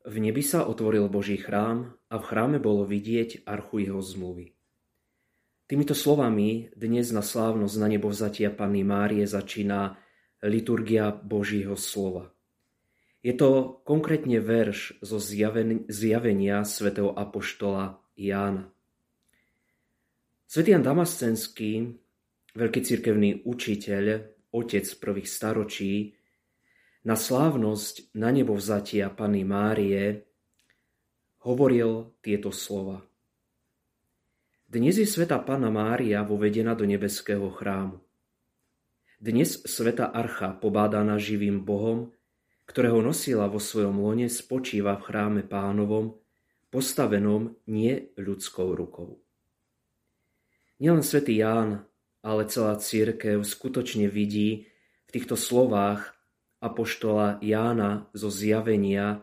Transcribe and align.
V 0.00 0.16
nebi 0.16 0.40
sa 0.40 0.64
otvoril 0.64 1.12
Boží 1.12 1.36
chrám 1.36 1.92
a 2.08 2.16
v 2.16 2.24
chráme 2.24 2.56
bolo 2.56 2.88
vidieť 2.88 3.44
archu 3.44 3.84
jeho 3.84 4.00
zmluvy. 4.00 4.56
Týmito 5.68 5.92
slovami 5.92 6.72
dnes 6.72 7.12
na 7.12 7.20
slávnosť 7.20 7.76
na 7.76 7.88
nebo 7.92 8.08
vzatia 8.08 8.48
Panny 8.48 8.80
Márie 8.80 9.28
začína 9.28 10.00
liturgia 10.40 11.12
Božího 11.12 11.76
slova. 11.76 12.32
Je 13.20 13.36
to 13.36 13.84
konkrétne 13.84 14.40
verš 14.40 14.96
zo 15.04 15.20
zjavenia 15.20 16.64
svätého 16.64 17.12
apoštola 17.12 18.00
Jána. 18.16 18.72
Svetý 20.48 20.72
Jan 20.72 20.82
Damascenský, 20.82 21.92
veľký 22.56 22.80
cirkevný 22.80 23.44
učiteľ, 23.44 24.04
otec 24.50 24.84
prvých 24.96 25.28
staročí, 25.28 26.16
na 27.00 27.16
slávnosť 27.16 28.12
na 28.12 28.28
nebo 28.28 28.52
vzatia 28.52 29.08
Pany 29.08 29.40
Márie 29.44 30.24
hovoril 31.40 32.12
tieto 32.20 32.52
slova. 32.52 33.00
Dnes 34.70 35.00
je 35.00 35.08
sveta 35.08 35.40
Pana 35.42 35.72
Mária 35.72 36.22
vovedená 36.22 36.76
do 36.76 36.84
nebeského 36.86 37.48
chrámu. 37.50 37.98
Dnes 39.18 39.64
sveta 39.66 40.12
Archa, 40.12 40.54
pobádaná 40.54 41.18
živým 41.18 41.64
Bohom, 41.64 42.12
ktorého 42.68 43.02
nosila 43.02 43.50
vo 43.50 43.58
svojom 43.58 43.98
lone, 43.98 44.30
spočíva 44.30 44.94
v 45.00 45.04
chráme 45.10 45.42
pánovom, 45.42 46.20
postavenom 46.70 47.58
nie 47.66 48.14
ľudskou 48.14 48.76
rukou. 48.78 49.18
Nielen 50.78 51.02
svätý 51.02 51.42
Ján, 51.42 51.84
ale 52.22 52.46
celá 52.46 52.78
církev 52.78 53.42
skutočne 53.42 54.06
vidí 54.06 54.70
v 55.08 55.10
týchto 55.10 55.34
slovách 55.34 56.19
apoštola 56.60 57.40
Jána 57.40 58.12
zo 58.12 58.28
zjavenia 58.28 59.16
e, 59.16 59.18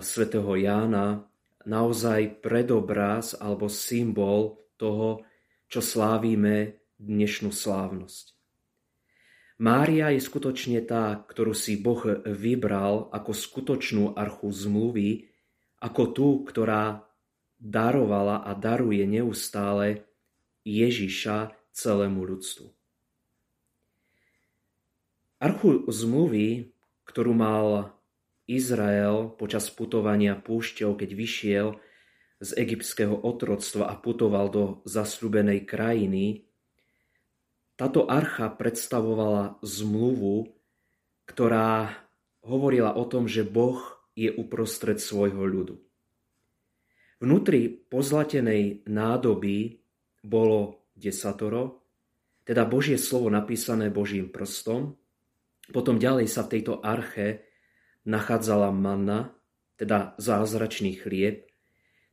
svätého 0.00 0.56
Jána 0.56 1.28
naozaj 1.68 2.42
predobraz 2.42 3.38
alebo 3.38 3.70
symbol 3.70 4.58
toho, 4.80 5.22
čo 5.70 5.78
slávime 5.78 6.82
dnešnú 6.98 7.54
slávnosť. 7.54 8.34
Mária 9.62 10.10
je 10.10 10.18
skutočne 10.18 10.82
tá, 10.82 11.22
ktorú 11.22 11.54
si 11.54 11.78
Boh 11.78 12.02
vybral 12.26 13.06
ako 13.14 13.30
skutočnú 13.30 14.18
archu 14.18 14.50
zmluvy, 14.50 15.30
ako 15.78 16.02
tú, 16.10 16.28
ktorá 16.42 17.06
darovala 17.62 18.42
a 18.42 18.58
daruje 18.58 19.06
neustále 19.06 20.02
Ježiša 20.66 21.54
celému 21.70 22.26
ľudstvu. 22.26 22.81
Archu 25.42 25.90
zmluvy, 25.90 26.70
ktorú 27.02 27.34
mal 27.34 27.98
Izrael 28.46 29.34
počas 29.34 29.66
putovania 29.74 30.38
púšťou, 30.38 30.94
keď 30.94 31.10
vyšiel 31.18 31.66
z 32.38 32.50
egyptského 32.62 33.10
otroctva 33.10 33.90
a 33.90 33.98
putoval 33.98 34.46
do 34.54 34.64
zasľubenej 34.86 35.66
krajiny, 35.66 36.46
táto 37.74 38.06
archa 38.06 38.54
predstavovala 38.54 39.58
zmluvu, 39.66 40.46
ktorá 41.26 41.90
hovorila 42.46 42.94
o 42.94 43.02
tom, 43.10 43.26
že 43.26 43.42
Boh 43.42 43.82
je 44.14 44.30
uprostred 44.30 45.02
svojho 45.02 45.42
ľudu. 45.42 45.74
Vnútri 47.18 47.66
pozlatenej 47.90 48.86
nádoby 48.86 49.82
bolo 50.22 50.86
desatoro, 50.94 51.82
teda 52.46 52.62
Božie 52.62 52.94
slovo 52.94 53.26
napísané 53.26 53.90
Božím 53.90 54.30
prstom, 54.30 55.01
potom 55.72 55.96
ďalej 55.96 56.28
sa 56.28 56.44
v 56.44 56.52
tejto 56.58 56.84
arche 56.84 57.48
nachádzala 58.04 58.70
manna, 58.70 59.32
teda 59.80 60.14
zázračný 60.20 61.00
chlieb, 61.00 61.48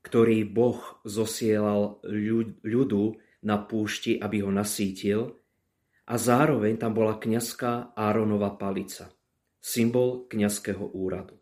ktorý 0.02 0.48
Boh 0.48 0.80
zosielal 1.04 2.00
ľudu 2.64 3.20
na 3.44 3.60
púšti, 3.60 4.16
aby 4.18 4.42
ho 4.42 4.52
nasítil, 4.52 5.36
a 6.10 6.18
zároveň 6.18 6.82
tam 6.82 6.98
bola 6.98 7.22
kňazská 7.22 7.94
Áronova 7.94 8.58
palica, 8.58 9.14
symbol 9.62 10.26
kňazského 10.26 10.82
úradu. 10.82 11.38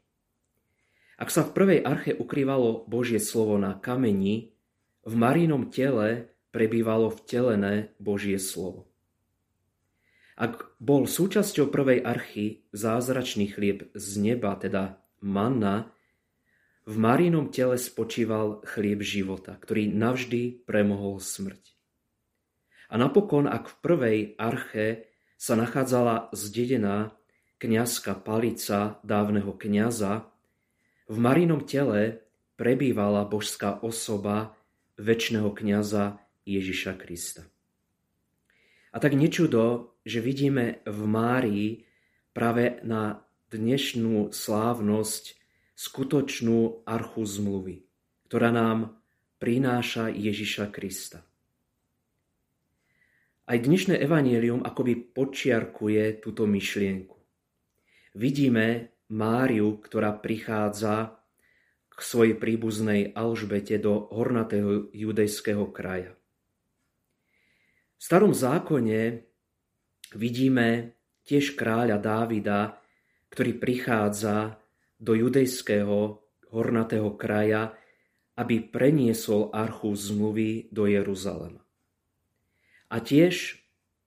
Ak 1.16 1.32
sa 1.32 1.48
v 1.48 1.56
prvej 1.56 1.80
arche 1.82 2.12
ukrývalo 2.14 2.84
Božie 2.86 3.24
slovo 3.24 3.56
na 3.56 3.80
kameni, 3.80 4.52
v 5.08 5.14
Marínom 5.16 5.72
tele 5.72 6.36
prebývalo 6.52 7.16
vtelené 7.16 7.96
Božie 7.98 8.38
slovo. 8.38 8.87
Ak 10.38 10.78
bol 10.78 11.10
súčasťou 11.10 11.74
prvej 11.74 12.06
archy 12.06 12.62
zázračný 12.70 13.50
chlieb 13.50 13.90
z 13.98 14.22
neba, 14.22 14.54
teda 14.54 15.02
manna, 15.18 15.90
v 16.86 16.96
Marínom 16.96 17.50
tele 17.50 17.82
spočíval 17.82 18.62
chlieb 18.64 19.02
života, 19.02 19.58
ktorý 19.58 19.90
navždy 19.92 20.64
premohol 20.64 21.18
smrť. 21.20 21.74
A 22.88 23.02
napokon, 23.02 23.50
ak 23.50 23.66
v 23.68 23.76
prvej 23.82 24.20
arche 24.38 25.10
sa 25.36 25.58
nachádzala 25.58 26.32
zdedená 26.32 27.18
kňazská 27.58 28.16
palica 28.22 29.02
dávneho 29.02 29.52
kňaza, 29.58 30.30
v 31.10 31.18
Marínom 31.18 31.66
tele 31.66 32.24
prebývala 32.56 33.26
božská 33.26 33.82
osoba 33.82 34.54
väčšného 35.02 35.50
kňaza 35.50 36.22
Ježiša 36.46 36.94
Krista. 36.96 37.44
A 38.96 39.04
tak 39.04 39.14
nečudo, 39.14 39.97
že 40.08 40.24
vidíme 40.24 40.80
v 40.88 41.00
Márii 41.04 41.84
práve 42.32 42.80
na 42.88 43.28
dnešnú 43.52 44.32
slávnosť 44.32 45.36
skutočnú 45.76 46.88
archu 46.88 47.28
zmluvy, 47.28 47.76
ktorá 48.32 48.56
nám 48.56 48.96
prináša 49.36 50.08
Ježiša 50.08 50.72
Krista. 50.72 51.28
Aj 53.48 53.56
dnešné 53.60 54.00
evanielium 54.00 54.64
akoby 54.64 54.96
počiarkuje 55.12 56.24
túto 56.24 56.48
myšlienku. 56.48 57.16
Vidíme 58.16 58.96
Máriu, 59.12 59.80
ktorá 59.80 60.16
prichádza 60.20 61.16
k 61.88 62.00
svojej 62.00 62.36
príbuznej 62.36 63.16
Alžbete 63.16 63.80
do 63.80 64.08
hornatého 64.12 64.92
judejského 64.92 65.68
kraja. 65.72 66.12
V 67.98 68.02
starom 68.04 68.36
zákone 68.36 69.28
vidíme 70.16 70.96
tiež 71.28 71.60
kráľa 71.60 72.00
Dávida, 72.00 72.80
ktorý 73.34 73.60
prichádza 73.60 74.62
do 74.96 75.14
judejského 75.14 76.24
hornatého 76.54 77.12
kraja, 77.20 77.76
aby 78.38 78.64
preniesol 78.64 79.50
archu 79.52 79.92
zmluvy 79.98 80.72
do 80.72 80.88
Jeruzalema. 80.88 81.62
A 82.88 82.98
tiež 83.04 83.60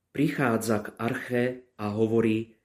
prichádza 0.09 0.81
k 0.83 0.87
arche 0.97 1.43
a 1.77 1.93
hovorí, 1.93 2.57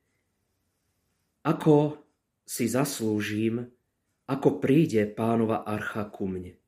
ako 1.45 2.01
si 2.47 2.67
zaslúžim, 2.67 3.67
ako 4.27 4.59
príde 4.59 5.07
pánova 5.07 5.63
archa 5.63 6.07
ku 6.11 6.27
mne. 6.27 6.59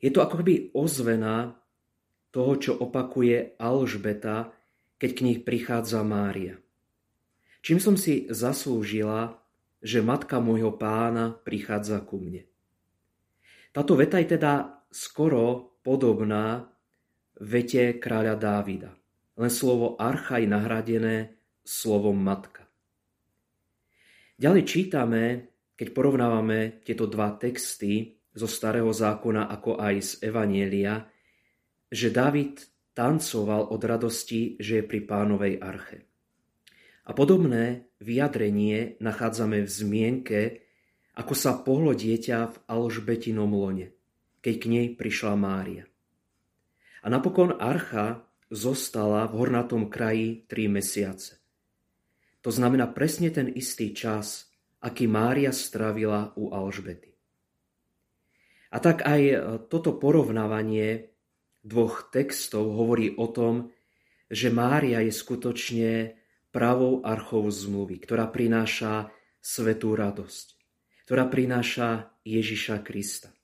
Je 0.00 0.10
to 0.10 0.24
akoby 0.24 0.74
ozvena 0.74 1.54
toho, 2.32 2.52
čo 2.58 2.72
opakuje 2.78 3.58
Alžbeta, 3.58 4.50
keď 5.00 5.10
k 5.16 5.24
nich 5.24 5.40
prichádza 5.40 6.04
Mária. 6.04 6.60
Čím 7.64 7.80
som 7.80 7.96
si 7.96 8.28
zaslúžila, 8.28 9.40
že 9.80 10.04
matka 10.04 10.44
môjho 10.44 10.76
pána 10.76 11.32
prichádza 11.32 12.04
ku 12.04 12.20
mne. 12.20 12.44
Táto 13.72 13.96
veta 13.96 14.20
je 14.20 14.36
teda 14.36 14.84
skoro 14.92 15.76
podobná 15.80 16.68
vete 17.40 17.96
kráľa 17.96 18.36
Dávida. 18.36 18.92
Len 19.40 19.48
slovo 19.48 19.96
archa 19.96 20.36
je 20.36 20.48
nahradené 20.52 21.16
slovom 21.64 22.20
matka. 22.20 22.68
Ďalej 24.36 24.64
čítame, 24.68 25.22
keď 25.76 25.96
porovnávame 25.96 26.84
tieto 26.84 27.08
dva 27.08 27.40
texty 27.40 28.20
zo 28.36 28.44
Starého 28.44 28.92
zákona 28.92 29.48
ako 29.48 29.80
aj 29.80 29.94
z 30.00 30.10
Evanielia, 30.28 31.08
že 31.88 32.12
David 32.12 32.69
tancoval 32.94 33.70
od 33.70 33.82
radosti, 33.84 34.58
že 34.58 34.80
je 34.80 34.84
pri 34.84 35.00
pánovej 35.06 35.62
arche. 35.62 36.04
A 37.06 37.16
podobné 37.16 37.90
vyjadrenie 37.98 39.00
nachádzame 39.02 39.66
v 39.66 39.70
zmienke, 39.70 40.40
ako 41.18 41.34
sa 41.34 41.58
pohlo 41.58 41.90
dieťa 41.96 42.38
v 42.46 42.56
Alžbetinom 42.70 43.50
lone, 43.50 43.92
keď 44.40 44.54
k 44.56 44.66
nej 44.70 44.86
prišla 44.94 45.34
Mária. 45.34 45.84
A 47.02 47.06
napokon 47.08 47.56
archa 47.56 48.22
zostala 48.50 49.26
v 49.30 49.36
hornatom 49.38 49.90
kraji 49.90 50.46
tri 50.46 50.66
mesiace. 50.66 51.40
To 52.40 52.50
znamená 52.50 52.88
presne 52.90 53.28
ten 53.28 53.52
istý 53.52 53.92
čas, 53.92 54.48
aký 54.80 55.04
Mária 55.04 55.52
stravila 55.52 56.32
u 56.40 56.54
Alžbety. 56.54 57.12
A 58.70 58.78
tak 58.78 59.02
aj 59.02 59.22
toto 59.66 59.98
porovnávanie 59.98 61.09
dvoch 61.60 62.08
textov 62.08 62.72
hovorí 62.72 63.12
o 63.16 63.28
tom, 63.28 63.72
že 64.30 64.48
Mária 64.48 65.02
je 65.04 65.12
skutočne 65.12 65.92
pravou 66.50 67.02
archou 67.06 67.46
zmluvy, 67.50 68.00
ktorá 68.02 68.30
prináša 68.30 69.12
svetú 69.40 69.96
radosť. 69.96 70.46
ktorá 71.10 71.26
prináša 71.26 72.14
Ježiša 72.22 72.86
Krista. 72.86 73.34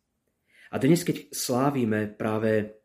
A 0.70 0.78
dnes, 0.78 1.02
keď 1.02 1.34
slávime 1.34 2.06
práve 2.06 2.78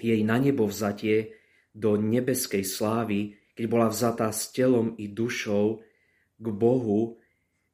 jej 0.00 0.24
na 0.24 0.40
nebo 0.40 0.64
vzatie 0.64 1.36
do 1.76 2.00
nebeskej 2.00 2.64
slávy, 2.64 3.36
keď 3.52 3.64
bola 3.68 3.92
vzatá 3.92 4.32
s 4.32 4.48
telom 4.48 4.96
i 4.96 5.12
dušou 5.12 5.84
k 6.40 6.46
Bohu, 6.48 7.20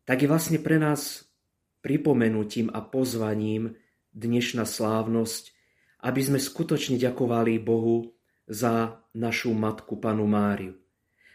tak 0.03 0.27
je 0.27 0.31
vlastne 0.31 0.59
pre 0.59 0.83
nás 0.83 1.31
pripomenutím 1.79 2.75
a 2.75 2.83
pozvaním 2.83 3.79
dnešná 4.11 4.67
slávnosť, 4.67 5.55
aby 6.03 6.21
sme 6.23 6.39
skutočne 6.39 6.99
ďakovali 6.99 7.59
Bohu 7.63 8.15
za 8.47 9.03
našu 9.15 9.53
matku 9.55 9.99
panu 9.99 10.25
Máriu. 10.25 10.79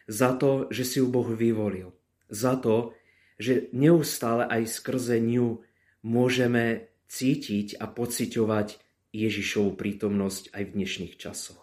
Za 0.08 0.36
to, 0.36 0.68
že 0.68 0.84
si 0.84 0.98
ju 1.00 1.08
Boh 1.08 1.28
vyvolil. 1.28 1.96
Za 2.28 2.60
to, 2.60 2.92
že 3.40 3.72
neustále 3.72 4.44
aj 4.48 4.68
skrze 4.68 5.20
ňu 5.20 5.64
môžeme 6.04 6.92
cítiť 7.08 7.80
a 7.80 7.88
pociťovať 7.88 8.68
Ježišovu 9.14 9.78
prítomnosť 9.78 10.52
aj 10.52 10.64
v 10.68 10.74
dnešných 10.74 11.16
časoch. 11.16 11.63